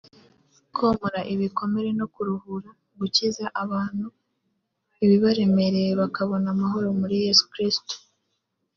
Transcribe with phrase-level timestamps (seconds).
[0.77, 2.69] komora ibikomere no kuruhura
[2.99, 4.05] (gukiza) abantu
[5.03, 7.93] ibibaremereye bakabona amahoro muri Yesu Kristo